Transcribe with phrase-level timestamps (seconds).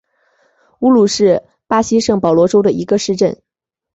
[0.79, 3.39] 乌鲁是巴西圣保罗州的一个市镇。